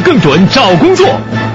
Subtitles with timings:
[0.00, 1.06] 更准找工作，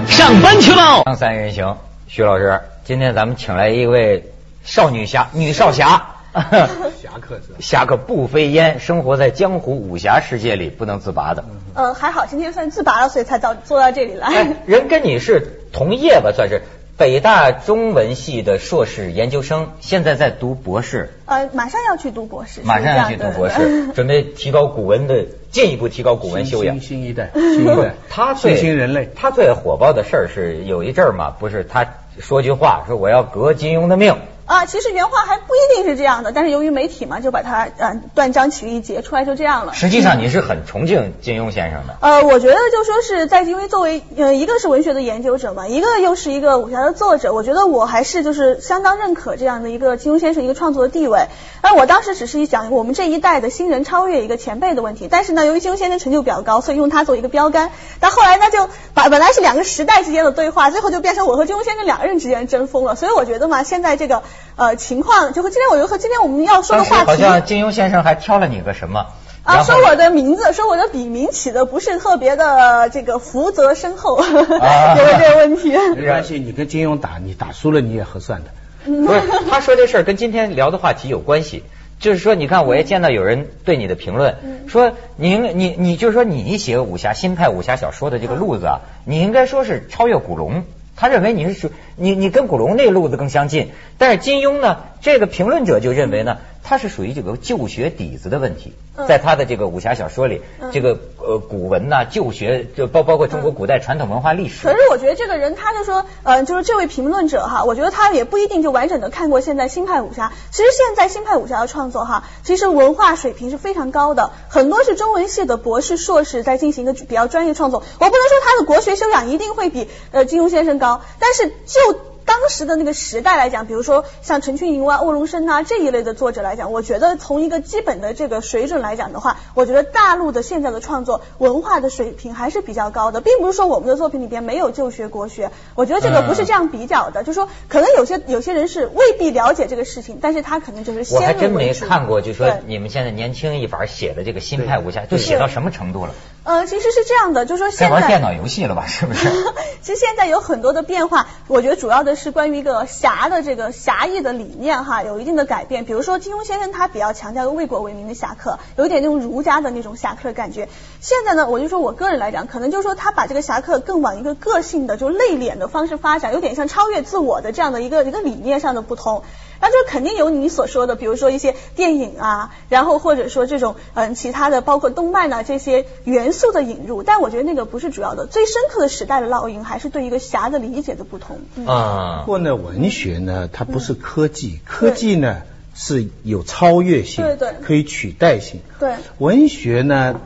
[0.07, 1.03] 上班去喽！
[1.15, 1.77] 三人行，
[2.07, 4.31] 徐老师，今天咱们请来一位
[4.63, 6.09] 少女侠，女少侠。
[6.33, 7.61] 侠客是？
[7.61, 11.45] 侠客不飞烟，生活在江湖武侠世界里不能自拔的。
[11.75, 14.27] 呃，还好今天算自拔了，所以才到坐到这里来。
[14.27, 16.63] 哎，人跟你是同业吧，算是
[16.97, 21.13] 北大中文系的硕士研究生，现在在读博士。
[21.25, 26.81] 呃，马上要去读博士，马上要去读博士， 准备提高古文的，进一步提高古文修养。
[26.81, 31.85] 新一代，新一代，他最新人类，他最火爆的事儿是有一阵儿嘛，不是他
[32.19, 34.13] 说句话，说我要革金庸的命。
[34.45, 39.73] 啊，其实原话还不一定是这样的，但是由于媒体嘛，就把它呃断章取义截出来，就这样了。
[39.73, 41.95] 实际上你是很崇敬金庸先生的。
[42.01, 51.27] 呃，我觉得就说是在因为作为呃一个是文学的研究者嘛，一个又是一个武侠的作者，我觉得我还是就是相当认可这样的一个金庸先生一个创作的地位。
[51.61, 57.71] 而我当时只是一想我们这一代的新人超越一个前辈的问题，但是呢，由于金庸先生成就比较高，所以用他做一个标杆。
[58.01, 62.95] 但后来呢，就把本来是两个时代之间的对话，最后就变成我和金庸先生两个人之间争锋了。
[62.95, 64.23] 所以我觉得嘛，现在这个
[64.55, 65.33] 呃情况。
[65.33, 69.07] 就和今天我就和今天我们要说的话题，好像金庸先生还挑了你个什么
[69.43, 69.63] 啊？
[69.63, 75.75] 说我的名字，说我的笔名起的不是特别的这个福泽深厚， 有了这个问题。
[75.95, 78.51] 没关系，你跟金庸打，你打输了你也合算的。
[78.85, 81.63] 不是，他说这事儿跟今天聊的话题有关系，
[81.99, 84.35] 就是说，你看我也见到有人对你的评论，
[84.67, 90.63] 说您你你就是说你写武侠新派武侠小说的这个路子啊，你应该说是超越古龙。
[90.95, 98.73] 他认为你是属你你跟古龙那路子更相近，但是金庸呢，这个评论者就认为呢，他是属于这个旧学底子的问题，
[99.07, 100.41] 在他的这个武侠小说里，
[100.71, 104.65] 这个呃古文呐旧学就包包括中国古代传统文化历史。
[104.67, 110.31] 可是我觉得这个人他就说，呃，就是这位评论者哈，我觉得他也不一定就完整的看过现在新派武侠。
[110.51, 117.83] 其实现在新派武侠的创作哈，其实文化水平是非常高的，很多是中文系的博士硕士在进行一个比较专业创作。
[117.99, 121.82] 我不能说他的国学修养一定会比呃金庸先生高，但是就
[122.25, 146.13] 当时的那个时代来讲，比如说像陈群英啊、欧荣生啊这一类的作者来讲，我觉得从一个基本的这个水准来讲的话，我觉得大陆的现在的创作文化的水平还是比较高的，并不是说我们的作品里边没有旧学国学，我觉得这个不是这样比较的，就说可能有些有些人是未必了解这个事情，但是他可能就是我还真没看过，就说你们现在年轻一法写的这个新派武侠，就写到什么程度了？
[146.43, 148.85] 呃，其实是这样的，就说现在玩电脑游戏了吧？
[148.85, 149.29] 是不是？
[149.81, 155.85] 其实现在有很多的变化，我觉得主要的是关于一个侠的这个侠义的理念哈，有一定的改变。
[155.85, 160.69] 比如说金庸先生他比较强调为国为民的侠客，有一点那种儒家的那种侠客的感觉。
[161.01, 169.23] 现在呢，我就说我个人来讲，可能就是说他把这个侠客更往一个个性的，就内敛的方式发展，有点像超越自我的这样的一个一个理念上的不同。
[169.63, 181.39] 那就肯定有你所说的，比如说一些电影啊，然后或者说这种嗯其他的，包括动漫啊这些元素的引入，但我觉得那个不是主要的，最深刻的时代的烙印还是对一个侠的理解的不同。
[181.65, 188.59] 啊，不过呢，文学呢，它不是科技，科技呢是有超越性，对对，可以取代性。
[188.81, 190.19] 对，文学呢，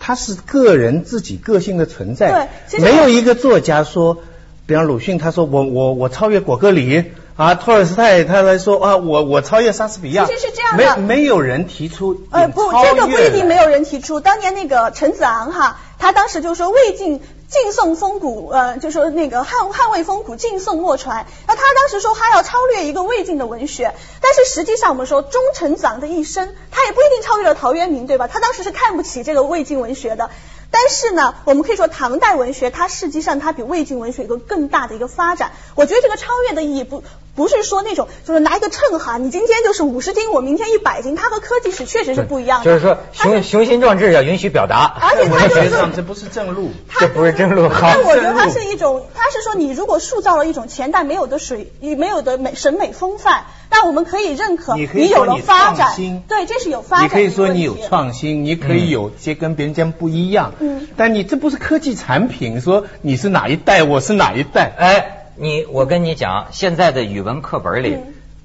[0.00, 4.18] 它是个人自己个性的存在，对，没有一个作家说，
[4.66, 7.04] 比方鲁迅他说我我我超越果戈里。
[7.36, 14.20] 啊，托尔斯泰他来说啊，我我超越莎士比亚，其实是这样的，没没有人提出呃不，这个不一定没有人提出。
[14.20, 21.26] 当年那个陈子昂哈，他当时就说魏晋晋宋风骨，呃，就说那个汉汉魏风骨晋宋莫传。
[21.46, 28.28] 那他当时说他要超越一个魏晋的文学，但是实际上我们说，忠臣子昂的一生，他也不一定超越了陶渊明，对吧？
[28.28, 30.28] 他当时是看不起这个魏晋文学的。
[30.72, 35.52] 但是呢，我们可以说唐代文学它实际上它比魏晋文学有个更大的一个发展。
[35.76, 37.04] 我觉得这个超越的意义不
[37.34, 42.64] 不是说那种就是拿一个秤哈，你今天就是五十斤，我明天一百斤，它和科技史确实是不一样的。
[42.64, 47.70] 就是说雄雄心壮志要允许表达，而且它就是这不是正路，这不是正路。
[47.70, 53.44] 但我觉得它是一种，它是说你如果塑造了一种前代没有的水，没有的美审美风范。
[53.74, 55.96] 但我们可以认可，你有了发展，
[56.28, 57.06] 对，这是有发展。
[57.06, 60.52] 你可以说你有创新，你可以有些跟别人家不一样。
[60.60, 64.70] 嗯，但你这不是科技产品，说你是哪一代，我是哪一代？
[64.76, 67.96] 哎，你我跟你讲，现在的语文课本里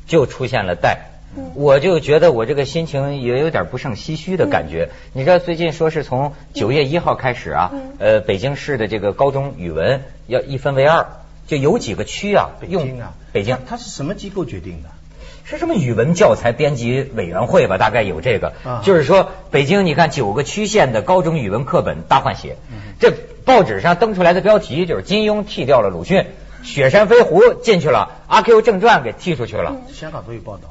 [0.07, 1.09] 就出现了代，
[1.56, 4.91] 我就觉得我这个心情也有点不胜唏嘘的感觉。
[5.12, 11.06] 你知道最近说是从九月一号开始啊，呃，北京市的这个高中语文要一分为二，
[11.47, 14.89] 就有几个区啊，用啊，北京，它是什么机构决定的？
[15.49, 17.77] 是什么语文教材编辑委员会吧？
[17.77, 18.51] 大概有这个，
[18.83, 22.57] 就是说北京，你看九个区县的高中语文课本大换血，
[22.99, 23.13] 这
[23.45, 26.25] 报纸上登出来的标题就是金庸剃掉了鲁迅，
[26.63, 29.77] 雪山飞狐进去了，阿 Q 正传给踢出去了。
[29.89, 30.63] 香港都有报道，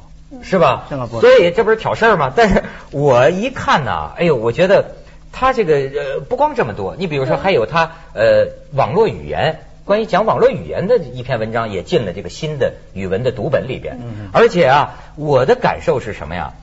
[0.43, 0.85] 是吧？
[0.87, 2.31] 香港报道，所以这不是挑事儿吗？
[2.35, 4.91] 但是我一看呢，哎呦，我觉得。
[5.39, 9.59] 他这个呃不光这么多，你比如说还有他呃网络语言。
[9.87, 13.99] 关于讲网络语言的一篇文章也进了这个新的语文的读本里边，
[14.33, 16.53] 而且啊，我的感受是什么呀？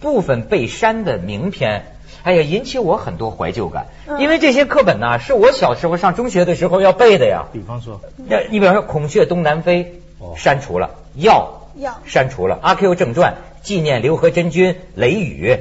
[0.00, 1.86] 部分被删的名篇，
[2.24, 3.86] 哎呀，引起我很多怀旧感，
[4.18, 7.46] 因为这些课本呢，是我小时候上中学的时候要背的呀。
[7.54, 10.00] 比方说，那你比方说《孔雀东南飞》
[10.36, 10.90] 删除了，
[11.22, 11.62] 《药》
[12.04, 13.36] 删除了，《阿 Q 正传》
[13.66, 15.52] 纪念刘和珍君，《雷雨》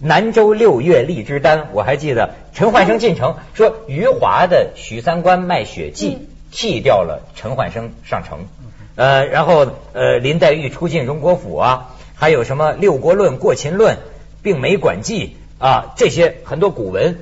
[0.00, 6.16] 南州六月荔枝丹，我还记得陈焕生进城说余华的《许三观卖血记》。
[6.54, 8.46] 弃掉了陈焕生上城，
[8.94, 13.98] 呃，然后呃林黛玉出进荣国府啊，还有什么六国论、过秦论、
[14.40, 17.18] 并没馆记啊，这些很多古文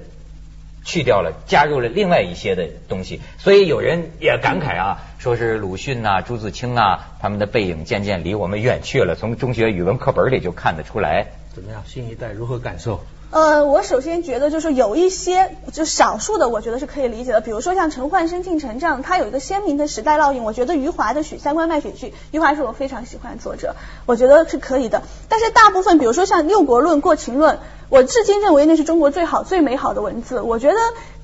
[0.84, 11.29] 去掉了，加入了另外一些的东西，所以有人也感慨啊，说是鲁迅啊、朱自清啊，他们的背影渐渐离我们远去了，从中学语文课本里就看得出来。
[11.55, 13.02] 怎么样，新一代如何感受？
[13.32, 17.40] 呃，我首先觉得就是有一些，就少数的，我觉得是可以理解的。
[17.40, 20.44] 比如说像陈焕生进城这样，他有一个鲜明的时代烙印。
[20.44, 23.75] 我觉得余华的《许三观卖血记》，余华是我非常喜欢的作者，
[24.05, 25.02] 我觉得是可以的。
[25.31, 27.58] 但是大部分，比如说像六国论、过秦论，
[27.88, 30.43] 我至今认为那是中国最好、最美好的文字。
[30.43, 30.76] 我觉得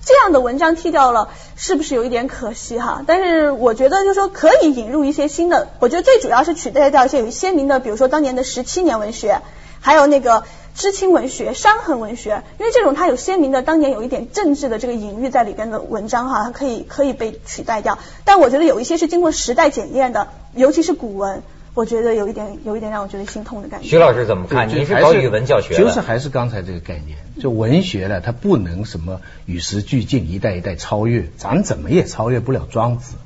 [0.03, 3.03] 这样的文章剔掉了，是不是有一点可惜哈？
[3.07, 5.69] 但是我觉得就是说可以引入一些新的。
[5.79, 9.43] 我觉得最主要是取代掉一些有鲜明的，比如说当年的十七年文学，
[9.81, 10.45] 还有那个。
[10.79, 17.99] 知青文学、伤痕文学，因为这种它有鲜明的当年有一点政治的这个隐喻在里边的文章哈，它可以可以被取代掉。
[18.25, 21.43] 但我觉得有一些是经过时代检验的，尤其是古文，
[21.75, 23.89] 我觉得有一点有一点让我觉得心痛的感觉。
[23.89, 24.69] 徐老师怎么看？
[24.69, 33.17] 你是搞语文教学的，就是还是刚才这个概念，就文学呢，它不能什么与时俱进，一代一代超越，咱怎么也超越不了庄子，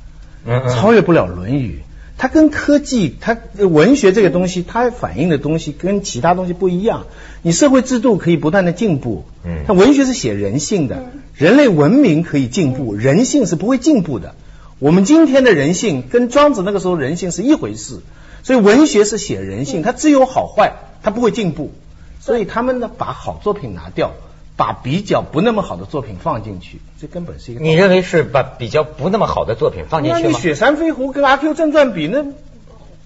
[0.70, 1.82] 超越不了论语。
[2.18, 7.06] 它跟科技、它文学这个东西，它反映的东西跟其他东西不一样。
[7.42, 14.34] 你社会制度可以不断的进步，嗯，它文学是写人性的，人类文明可以进步，人性是不会进步的。
[14.78, 18.00] 我们今天的人性跟庄子那个时候人性是一回事，
[18.42, 21.72] 所以文学是写人性，它只有好坏，它不会进步。
[22.20, 24.12] 所以他们呢，把好作品拿掉。
[24.62, 27.60] 把比较不那么好的作品放进去，这根本是一个。
[27.64, 30.28] 你认为是把比较不那么好的作品放进去吗？
[30.30, 32.24] 那《雪山飞狐》跟《阿 Q 正传》比，那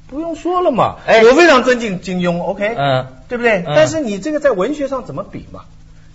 [0.07, 0.97] 不用说了嘛。
[1.07, 3.65] 哎，我非常尊敬金庸，OK，嗯，对不对？
[3.65, 5.63] 但是你这个在文学上怎么比嘛？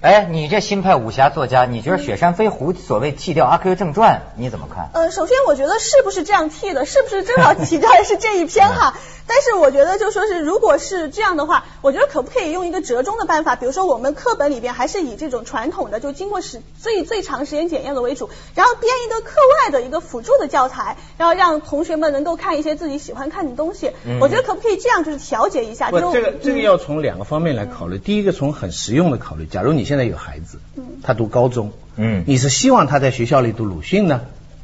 [0.02, 4.90] 哎，你这新派武侠作家，你觉得《雪山飞狐》所谓剃掉《阿 Q 正传》，你怎么看？
[4.94, 6.88] 呃，首先我觉得是不是这样剃的？
[6.88, 8.96] 是不是正好提到的是这一篇哈？
[9.28, 13.56] 但是我觉得，就说是，如果是这样的话，我觉得可不可以用一个折中的办法？
[13.56, 23.92] 比如说，我们课本里边还是以这种传统的，就经过时最最长时间检验的为主，然后编一个课外的一个辅助的教材，然后让同学们能够看一些自己喜欢看的东西。
[24.20, 25.92] 我觉得可不可以这样，就是调节一下？
[25.92, 28.00] 不，这个这个要从两个方面来考虑。
[28.00, 29.46] 第一个，从很实用的考虑。
[29.46, 30.60] 假如你现在有孩子，
[31.04, 34.22] 他读高中，嗯，你是希望他在学校里读鲁迅呢？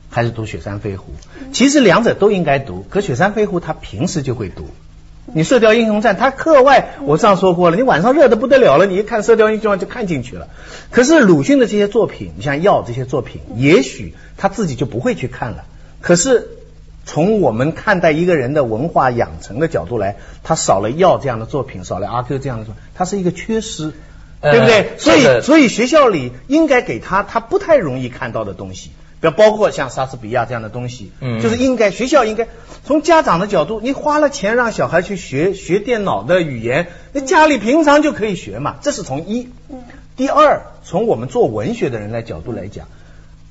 [0.09, 1.11] 还是读《雪山飞狐》，
[1.51, 2.85] 其实两者都应该读。
[2.89, 4.69] 可《雪山飞狐》他平时就会读，
[5.25, 10.47] 你《射雕英雄传》他课外我上说过了，你晚上热的不得了了，你一看《射雕英雄传》就看进去了。
[10.91, 15.65] 可是鲁迅的这些作品，你像《药》这些作品，也许他自己就不会去看了。
[15.99, 16.47] 可是
[17.05, 23.91] 从我们看待一个人的文化养成的角度来，他少了《药》这样的作品，少了阿 Q 这样的作品，他是一个缺失，
[24.41, 24.91] 对不对？
[24.97, 28.91] 所以，所以学校里应该给他他不太容易看到的东西。
[29.19, 32.47] 比包括像莎士比亚这样的东西，嗯，就是应该学校应该
[32.85, 39.49] 从家长的角度，你花了钱让小孩去学学电脑的语言，那家里平常就可以学嘛，这是从一。
[39.69, 39.81] 嗯。
[40.15, 42.87] 第二，从我们做文学的人来角度来讲，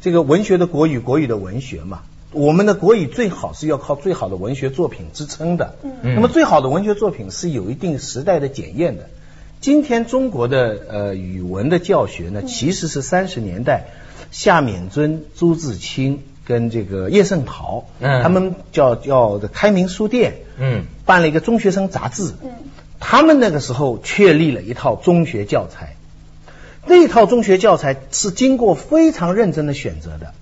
[0.01, 5.75] 这个文学的国语，国语的文学嘛，我们的国语最好是要靠最好的文学作品支撑的。
[5.83, 6.15] 嗯。
[6.15, 9.09] 那么最好的文学作品是有一定时代的检验的。
[9.61, 13.87] 今天中国的呃语文的教学呢，其实是三十年代。
[14.33, 22.51] 夏勉尊、朱自清跟这个叶圣陶，嗯，他们叫叫开明书店，嗯，办了一个中学生杂志，嗯，
[22.99, 25.97] 他们那个时候确立了一套中学教材，
[26.87, 30.35] 那套中学教材是经过非常认真的选择的，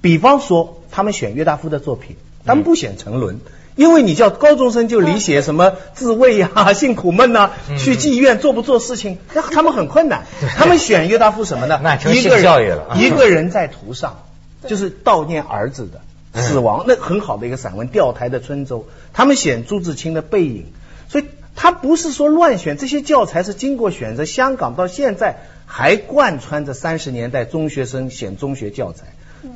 [0.00, 3.40] 比方说他们选约大夫的作品，他们不选沉沦。
[3.78, 10.26] 因为你叫高中生就理解什么自慰呀、 性苦闷呐，去妓院做不做事情，那他们很困难。
[10.56, 11.78] 他们选约大夫什么呢？
[11.80, 14.24] 那性教育了一个人在途上，
[14.66, 18.80] 就是悼念儿子的死亡，那很好的一个散文《钓台的春舟》。
[19.12, 20.66] 他们选朱自清的背影，
[21.08, 24.24] 所以他不是说乱选，这些教材是经过选择。
[24.24, 29.04] 香港到现在还贯穿着三十年代中学生选中学教材。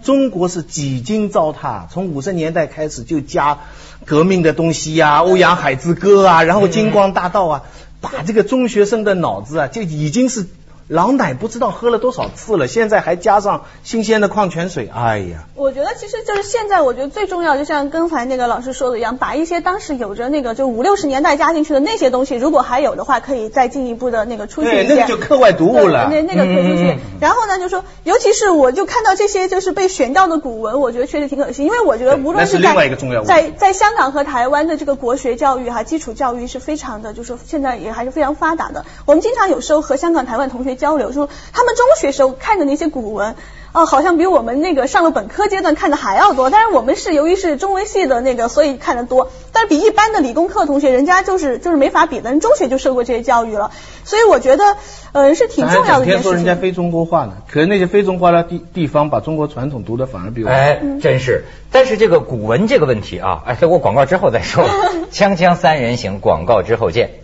[0.05, 3.59] 中国是几经糟蹋，从五十年代开始就加
[4.05, 7.63] 革命的东西呀，《欧阳海之歌》啊，然后《金光大道》啊，
[8.01, 10.47] 把这个中学生的脑子啊，就已经是
[10.93, 15.45] 老奶不知道喝了多少次了，现在还加上新鲜的矿泉水，哎呀！
[15.55, 26.11] 我觉得其实就是现在，我觉得最重要，就像刚才那个老师说的一样，把一些当时有着那个就五六十年代加进去的那些东西，如果还有的话，可以再进一步的那个出去对，那个就课外读物了。
[26.11, 26.99] 那那个可以出去。
[27.21, 32.91] 然后呢，就说，尤其是我就看到这些就是被选掉的古文，我觉得确实挺可惜，因为我觉得无论是在
[33.25, 38.85] 在在香港和台湾的这个国学教育哈，基础教育是非常的，就是现在也还是非常发达的。
[39.07, 43.35] 我们经常有时候和香港、台湾同学交流，说他们中学时候看的那些古文。
[43.75, 53.71] 哦，好像比我们那个上了本科阶段看的还要多，但是我们是由于是中文系的那个，所以看的多，但是比一般的理工科同学，人家就是就是没法比的，人中学就受过这些教育了，
[54.05, 54.77] 所以我觉得，
[55.13, 56.33] 呃，是挺重要的一件事情。
[56.33, 60.51] 说人家非中国化呢，可是那些非中国化的地地方，把中国传统读的反而比我。
[60.51, 61.45] 哎，真是。
[61.71, 64.69] 但是这个古文这个问题啊，哎，等我广告之后再说。
[65.11, 67.22] 锵锵三人行，广告之后见。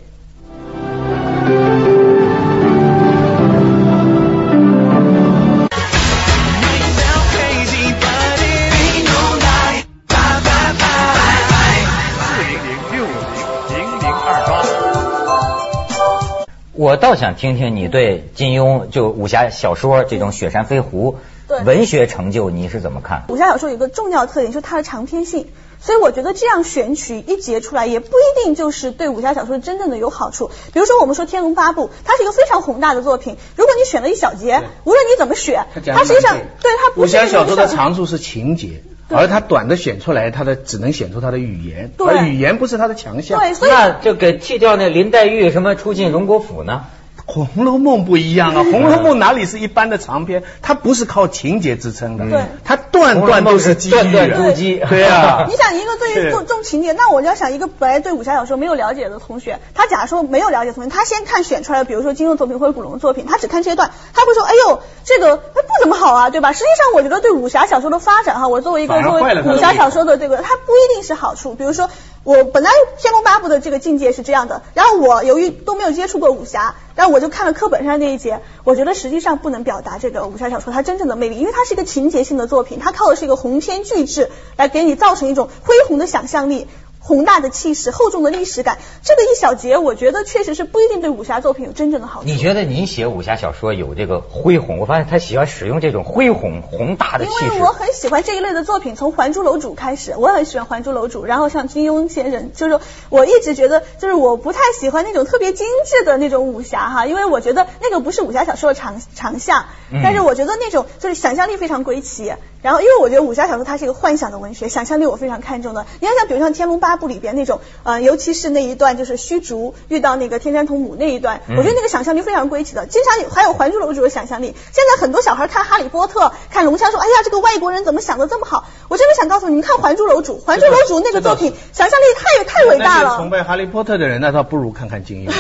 [16.79, 21.17] 我倒想听听你对金庸就武侠小说这种雪山飞狐
[21.65, 23.25] 文学成就你是怎么看？
[23.31, 25.49] 武侠小说有一个重要特点就是它的长篇性，
[25.81, 30.53] 所以我觉得这样选取一节出来也不一定就是对武侠小说真正的有好处。
[30.73, 38.85] 比如说我们说《天龙八部》，它是一个非常宏大的作品，如果你选了一小节，无论你怎么选，它实际上对它武侠小说的长处是情节。
[39.11, 43.41] 而他短的选出来，他的只能选出他的语言，而语言不是他的强项。
[43.41, 46.85] 对，所以那就给去掉那林黛玉什么出进荣国府呢？
[47.29, 50.43] 《红楼梦》不一样啊，《红楼梦》哪里是一般的长篇？
[50.63, 54.83] 它不是靠情节支撑的，对，它段段都是机遇，段段突击。
[54.89, 66.55] 对啊，你想一个对于重重情节，那我就要想一个本来对武侠小说没有了解的同学，他假如说没有了解同学，他先看选出来的，比如说金庸作品或者古龙作品，他只看这段，他会说，哎呦，这个他不怎么好啊，对吧？
[66.55, 71.55] 实际上，我觉得对武侠小说的发展哈，我作为一个作为武侠小说的这个，它不一定是好处。
[71.55, 71.91] 比如说，
[72.29, 72.69] 我本来
[73.01, 76.75] 《天龙八部》的这个境界是这样的，然后我由于都没有接触过武侠。
[76.95, 86.67] 然后我就看了课本上那一节，我觉得实际上不能表达这个武侠小说它真正的魅力，因为它是一个情节性的作品，它靠的是一个鸿篇巨制来给你造成一种恢宏的想象力。
[87.09, 92.27] 宏大的气势，厚重的历史感，这个一小节，我觉得确实是不一定对武侠作品有真正的好处。
[92.27, 94.79] 你觉得您写武侠小说有这个恢宏？
[94.79, 97.45] 我发现他喜欢使用这种恢宏、宏大的气势。
[97.47, 109.65] 因为我很喜欢这一类的作品，从《还珠楼主》开始，我很喜欢《还珠楼主》，然后像金庸先生，就是我一直觉得，就是我不太喜欢那种特别精致的那种武侠哈，因为我觉得那个不是武侠小说的长长项。
[110.03, 112.35] 但是我觉得那种就是想象力非常归奇。
[112.61, 115.87] 然后，因为我觉得武侠小说它是一个幻想的文学，想象力我非常看重的。
[116.01, 122.87] 你要，像比如像《天龙八部》里边那种，呃，尤其是那一段就是虚竹遇到那个天山童母那一段，我觉得那个想象力非常归奇的。
[122.87, 124.55] 经常还有《还珠楼主》的想象力。
[124.73, 133.17] 现在很多小孩看《哈利波特》、看《龙虾》，说：“哎呀，这个外国人怎么想的这么好？”我真的想告诉你们，看《还珠楼主》，《还珠楼主》那个作品，想象力太太伟大了。
[133.17, 135.33] 崇拜《哈利波特》的人，那倒不如看看金庸。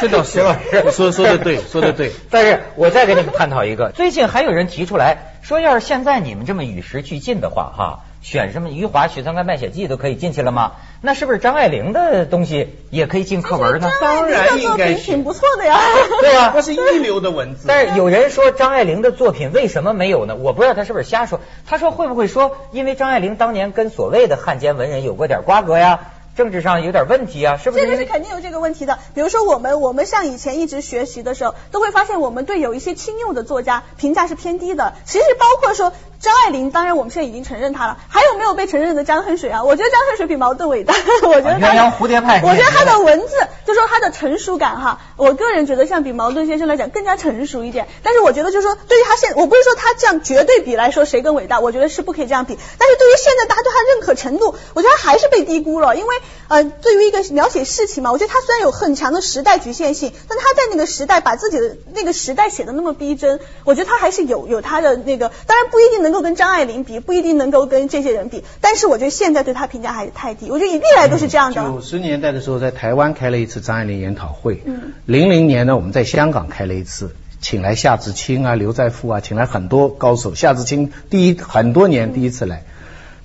[0.00, 0.40] 这 倒是，
[0.92, 2.12] 说说的对，说的对。
[2.30, 5.36] 但是我再跟你们探讨一个，最近还有人提出来。
[5.42, 10.72] 说要是现在你们这么与时俱进的话，哈，选什么余华《许三观卖血记》都可以进去了吗？
[11.00, 13.90] 那是不是张爱玲的东西也可以进课文呢？
[14.00, 15.80] 当然应该挺不错的呀。
[16.20, 17.64] 对呀，那是一流的文字。
[17.66, 20.36] 但是有人说张爱玲的作品为什么没有呢？
[20.36, 21.40] 我不知道他是不是瞎说。
[21.66, 26.00] 他说会不会说因为张爱玲当年跟所谓的汉奸文人有过点瓜葛呀？
[26.36, 27.84] 政治上有点问题啊，是不是？
[27.84, 28.98] 这个是肯定有这个问题的。
[29.14, 34.92] 比如说我们，我们像以前一直学习的时候，都会发现我们对有一些清用的作家评价是偏低的。
[35.06, 35.92] 其实包括说。
[36.20, 37.96] 张爱玲，当然我们现在已经承认她了。
[38.08, 39.64] 还有没有被承认的张恨水啊？
[39.64, 40.94] 我觉得张恨水比茅盾伟大。
[41.24, 42.42] 我觉得鸳鸯蝴蝶派。
[42.44, 43.34] 我觉得他的文字，
[43.64, 47.88] 就说他的成熟感哈，我个人觉得像比茅盾先生来讲更加成熟一点。
[48.02, 52.58] 但是我觉得就是说，对于他现，我不是说他这样绝对比来说谁更伟大，我觉得是不可以这样比。
[52.78, 55.96] 但是对于现在大家对他认可程度，我觉得还是被低估了。
[55.96, 56.14] 因为
[56.48, 67.00] 呃，对于一个描写事情嘛，我觉得他虽然有很强的时代局限性，但他在那个时代把自己的那个时代写的那么逼真，我觉得他还是有有他的那个，当然不一定能够跟张爱玲比。
[67.00, 70.50] 不一定能够跟这些人比，但是我觉得现在对他评价还是太低。
[70.50, 71.62] 我觉得历来都是这样的。
[71.62, 74.62] 九十年代的时候，在台湾开了一次张爱玲研讨会。
[74.64, 74.92] 嗯。
[75.06, 80.34] 零零年呢，我们在香港开了一次，请来夏志清啊、刘在富啊，请来很多高手。
[80.34, 82.64] 夏志清第一很多年第一次来，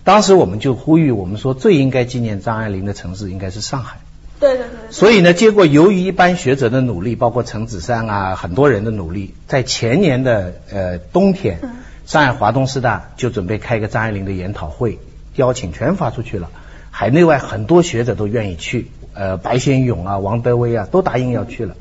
[0.03, 3.97] 当时我们就呼吁，我们说最应该纪念张爱玲的城市应该是上海。
[4.39, 4.91] 对对对。
[4.91, 11.59] 所以呢，结果由于一般学者的努力，包括陈子山啊很多人的努力，在前年的呃冬天。
[12.05, 14.99] 上海华东师大就准备开个张爱玲的研讨会，
[15.35, 16.49] 邀请全发出去了，
[16.91, 21.75] 海内外很多学者都愿意去，呃，白先勇啊、王德威啊都答应要去了，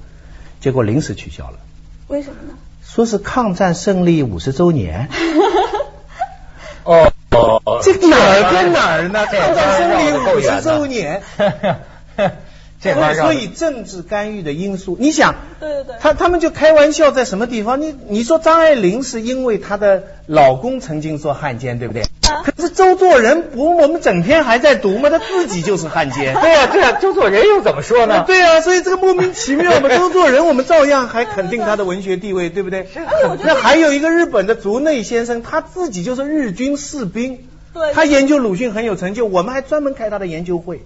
[0.61, 1.59] 结果临时取消了。
[2.09, 2.55] 为什么呢？
[2.83, 5.09] 说是抗战胜利五十周年。
[6.85, 9.25] 哦哦，这哪儿跟哪儿呢？
[9.27, 11.23] 抗战胜利五十周年。
[12.93, 17.81] 所以政治干预的因素，你想，对对对，他他们就开玩笑，在什么地方？
[17.81, 22.03] 你你说张爱玲是因为她的老公曾经做汉奸，对不对？
[22.45, 26.35] 可是周作人不，我们整天还在读嘛，他自己就是汉奸。
[26.41, 28.25] 对呀对呀，周作人又怎么说呢？
[28.27, 29.89] 对呀，所以这个莫名其妙嘛。
[29.89, 32.89] 周作人我们照样还肯定他的文学地位，对不对？
[33.45, 40.83] 那还有一个日本的竹内先生，他自己就是日军士兵，对，他研究鲁迅很有成就，我们还专门开他的研究会。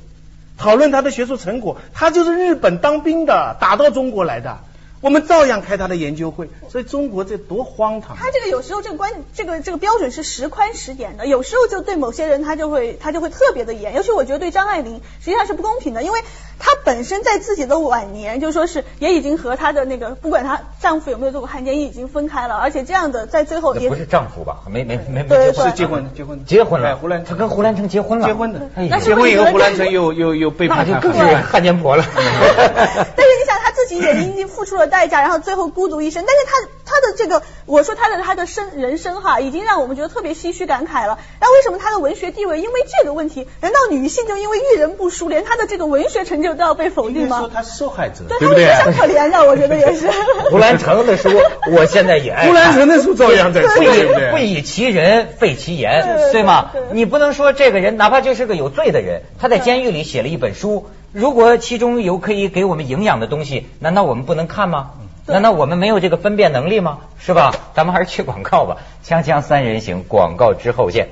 [0.58, 4.58] 讨论他的学术成果，他就是日本当兵的，打到中国来的。
[5.00, 8.16] 我们照样开他的研究会，所以中国这多荒唐。
[8.16, 16.18] 他这个有时候这个关这个这个标准是时宽时严的，有时候就对某些人他就会他就会特别的严，尤其我觉得对张爱玲实际上是不公平的，因为
[16.58, 24.58] 她本身在自己的晚年就说是也已经和她的那个不管她丈夫有没有做过汉奸，已经分开了，而且这样的在最后也不是丈夫吧？
[24.68, 26.04] 没没没没对是结婚。
[26.14, 28.60] 结婚结婚了，胡兰她跟胡兰成结婚了，结婚的，
[29.00, 32.04] 结婚以后胡兰成又又又背叛他，更是汉奸婆了。
[32.14, 35.68] 但是你想她自己也已经付出了代价，然后最后。
[35.68, 41.18] 孤独一生，但是他他的这个，我说他的他的生人生哈，已经让我们觉得特别唏嘘感慨了。
[41.40, 47.40] 那为什么他的文学地位因为这个问题，难道女性就因为遇人不淑，连他的这个文学成就都要被否定吗？
[47.40, 48.64] 说他是受害者，对不对？
[48.64, 50.10] 非常可怜的，我觉得也是。
[50.50, 51.28] 胡兰成的书，
[51.70, 52.46] 我现在也爱。
[52.46, 56.70] 胡兰成的书照样在不以不以其人废其言，对吗？
[56.92, 64.92] 你不能说这个人，哪怕就是个有罪的人，他在监狱里写了一本书，如果其中有可以给我们营养的东西，难道我们不能看吗？
[65.30, 67.00] 难道我们没有这个分辨能力吗？
[67.18, 67.54] 是吧？
[67.74, 68.78] 咱们还是去广告吧。
[69.04, 71.08] 锵锵三人行，广告之后见。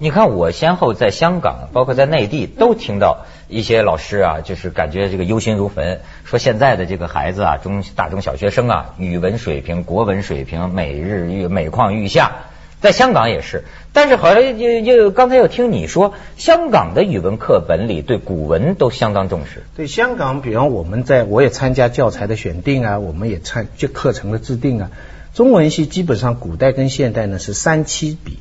[0.00, 12.32] 你看，我先后在香港，包括在内地，都听到一些老师啊，就是感觉这个忧心如焚，说现在的这个孩子啊，中大中小学生啊，语文水平、国文水平每日愈每况愈下。
[12.82, 19.62] 在香港也是，但是好像又又刚才又听你说，香港的语文课本里对古文都相当重视。
[19.76, 24.90] 对香港，比方我们在我也参加教材的选定啊，我们也参就课程的制定啊。
[25.32, 28.38] 中文系基本上古代跟现代呢是三七比，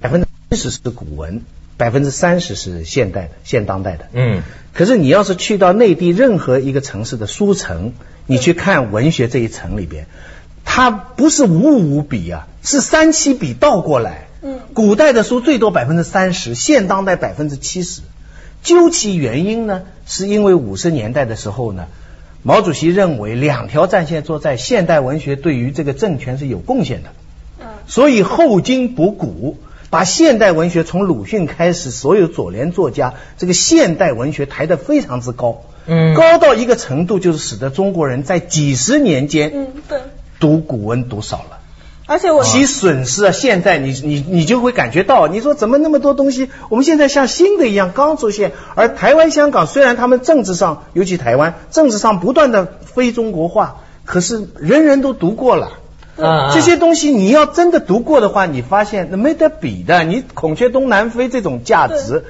[0.00, 1.42] 百分之七十是古文，
[1.76, 4.06] 百分之三十是现代的现当代的。
[4.14, 4.42] 嗯。
[4.72, 7.92] 可是你要是去到内地任何一个城市的书城，
[8.24, 10.06] 你去看文学这一层里边。
[10.64, 14.28] 它不是五五比啊，是三七比倒过来。
[14.42, 18.00] 嗯，古代的书最多百分之三十，现当代百分之七十。
[18.62, 21.86] 究其原因呢，是因为五十年代的时候呢，
[22.42, 27.10] 毛主席认为两条战线作战，现代文学对于这个政权是有贡献的。
[27.60, 29.58] 嗯，所以后经补古，
[29.90, 35.62] 把现代文学从鲁迅开始，所有左联作家这个现代文学抬得非常之高。
[35.86, 39.52] 嗯，高到一个程度，就是使得中国人在几十年间。
[39.54, 40.00] 嗯，对。
[40.40, 41.58] 读古文读少了，
[42.06, 55.72] 而且我其损失啊，现在你你你就会感觉到，你说怎么那么多东西，我们现在像新的一样刚出现，而台湾、香港虽然他们政治上，尤其台湾政治上不断的非中国化，可是人人都读过了，
[56.52, 62.24] 这些东西你要真的读过的话，你发现那没得比的，你孔雀东南飞这种价值，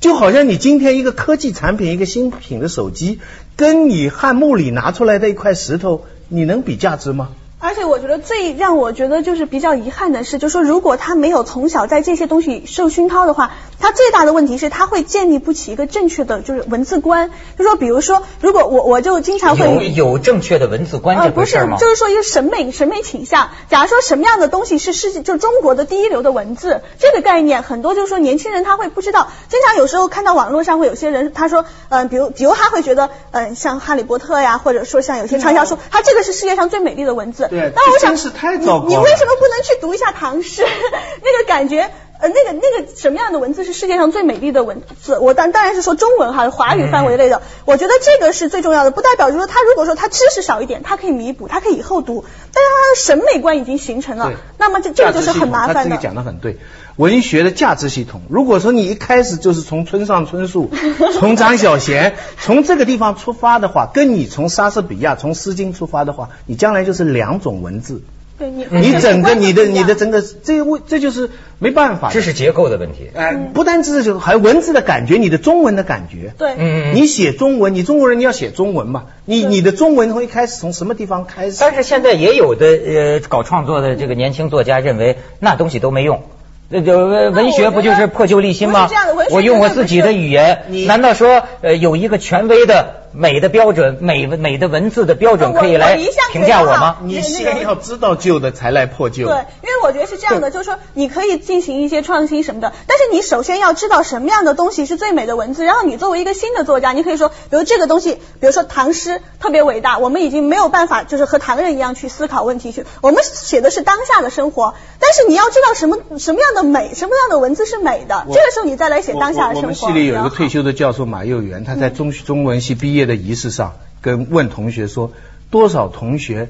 [0.00, 3.20] 就好像你今天一个科技产品，一个新品的手机，
[3.54, 6.06] 跟你汉墓里拿出来的一块石头。
[6.28, 7.30] 你能比价值吗？
[7.60, 17.30] 而且我觉得最让我觉得就是比较遗憾的是，就是说如果他没有从小在这些东西受熏陶的话，他最大的问题是他会建立不起一个正确的就是文字观。
[17.58, 21.78] 就说比如说，如果我我就经常会有有正确的文字观这回事吗？
[21.78, 23.50] 就是说一个审美审美倾向。
[23.68, 29.32] 假如说什么样的东西是世界就中国的第一流的文字这个概念，很多就是说年轻人他会不知道。
[29.48, 37.47] 经常有时候看到网络上会有些人他说，嗯，比如比如他会觉得，嗯，像哈利波特呀，或者说像有些畅销书，他这个是世界上最美丽的文字。
[37.48, 40.64] 对，但我想，是太糟糕你为什么不能去读一下唐诗？
[41.22, 45.18] 那个感觉，呃，那个那个什么样的文字是世界上最美丽的文字？
[45.18, 47.42] 我当当然是说中文哈，华语范围内的。
[47.64, 52.24] 我觉得这个是最重要的，不代表就是说他如果说他知识少一点，他可以弥补，他可以以后读。
[52.52, 55.82] 但是他的审美观已经形成了，那么这这个就是很麻烦的。
[55.82, 56.58] 他这个讲的很对，
[56.98, 60.68] 文学的价值系统，如果说你一开始就是从村上春树、
[61.14, 68.02] 从张小娴、从这个地方出发的话，跟你从莎士比亚、从诗经出发的话，你将来就是两种文字。
[68.36, 71.30] 对你，你整个你的你的整个这为这就是
[71.60, 73.10] 没办法，知识结构的问题。
[73.14, 76.34] 哎，不单知识结构，还有文字的感觉，你的中文的感觉。
[76.36, 79.04] 对，嗯，你写中文，你中国人你要写中文嘛？
[79.24, 81.58] 你你的中文从一开始从什么地方开始？
[81.60, 86.22] 但是现在也有的呃搞创作的这个年轻作家认为那东西都没用。
[86.70, 88.90] 那就文学不就是破旧立新吗？
[89.30, 95.96] 我用我自己的语言，难道说呃有一个权威的美的标准、美美的文字的标准可以来
[96.32, 96.96] 评价我吗？
[97.02, 99.26] 你那个先要知道旧的，才来破旧。
[99.26, 119.60] 对，因为我觉得是这样的，就是说你可以进行一些创新什么的，但是你首先要知道什么样的东西是最美的文字，然后你作为一个新的作家，你可以说，比如这个东西，比如说唐诗特别伟大，我们已经没有办法就是和唐人一样去思考问题去，我们写的是当下的生活，但是你要知道什么什么样的美，什么样的文字是美的，这个时候你再来写当下的生活。
[119.60, 120.58] 我我们系里有一个退休。
[120.58, 125.12] 休的教授马幼元，他在中中文系毕业的仪式上跟问同学说，
[125.50, 126.48] 多少同学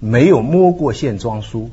[0.00, 1.70] 没有摸过线装书？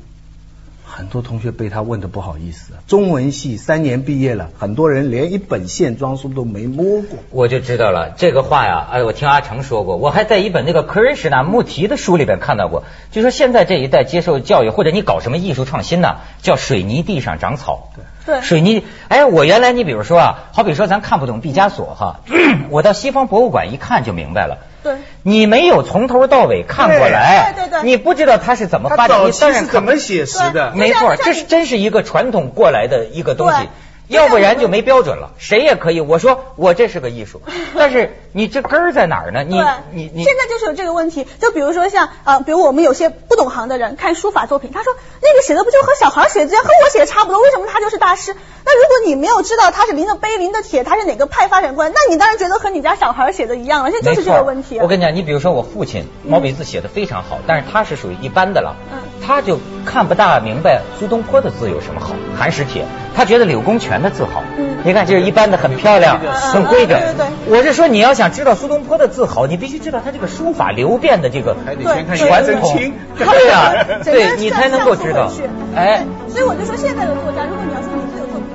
[0.84, 2.84] 很多同学被他问的不好意思啊。
[2.86, 7.18] 中文系三年毕业了，很多人连一本线装书都没摸过。
[7.30, 17.88] 我就知道了这个话呀，哎，我听阿成说过，我还在一本那个克瑞什纳穆提的书里边看到过，就说现在这一代接受教育或者你搞什么艺术创新呢，叫水泥地上长草。
[17.96, 18.04] 对
[18.42, 22.20] 水泥，哎，我原来你比如说啊，好比说咱看不懂毕加索哈，
[22.70, 24.58] 我到西方博物馆一看就明白了。
[24.82, 24.94] 对。
[25.22, 30.72] 你没有从头到尾看过来，对对对你不知道他是怎么发展，早期你当然看是怎么写实的？
[30.74, 33.68] 没错，这是真是一个传统过来的一个东西对。
[34.08, 36.00] 要不然就没标准了，谁也可以。
[36.00, 37.40] 我说我这是个艺术，
[37.74, 39.42] 但是你这根儿在哪儿呢？
[39.44, 39.56] 你，
[39.92, 41.26] 你你现在就是有这个问题。
[41.40, 48.34] 就比如说像呃，比如我们有些不懂行的人看书法作品，他说那个写的不就和小孩写的，和我写的差不多，为什么他就是大师？
[48.64, 53.90] 那如果你没有知道他是临的碑、临的帖，他是哪个派发展观，那你当然觉得和你家小孩写的一样了。
[53.90, 54.78] 现在就是这个问题。
[54.78, 64.42] 啊我跟你讲，你比如说我父亲毛笔字写的非常好，但是他是属于一般的了，嗯他就看不大明白苏东坡的字有什么好，寒食帖，他觉得柳公权的字好。
[64.56, 66.98] 嗯你看，就是一般的，很漂亮，嗯很规整。
[66.98, 72.76] 对对对我是说，你要想知道苏东坡的字好，你必须知道他这个书法流变的这个还得对对先看传统。。
[73.18, 75.30] 对呀， 对你才能够知道。
[75.76, 76.04] 哎。
[76.28, 78.21] 所以我就说现在的作家，如果你要说你是有